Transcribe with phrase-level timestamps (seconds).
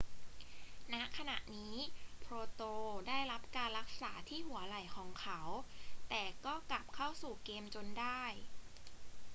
[0.93, 1.75] ณ ขณะนี้
[2.23, 2.71] potro
[3.07, 5.39] ได้รับการรักษาที่หัวไหล่ของเขา
[6.09, 8.23] แต่ก็กลับเข้าสู่เกมจนได้